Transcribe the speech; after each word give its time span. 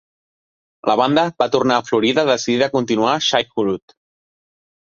La 0.89 0.95
banda 1.01 1.25
va 1.43 1.47
tornar 1.57 1.77
a 1.81 1.85
Florida 1.91 2.25
decidida 2.31 2.71
a 2.71 2.75
continuar 2.79 3.15
Shai 3.29 3.49
Hulud. 3.55 3.97